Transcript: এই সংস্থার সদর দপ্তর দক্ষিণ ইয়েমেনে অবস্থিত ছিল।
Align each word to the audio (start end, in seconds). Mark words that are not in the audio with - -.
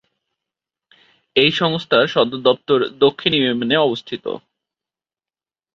এই 1.35 1.51
সংস্থার 1.51 2.05
সদর 2.07 2.39
দপ্তর 2.47 2.77
দক্ষিণ 2.99 3.31
ইয়েমেনে 3.35 3.77
অবস্থিত 3.79 4.23
ছিল। 4.25 4.43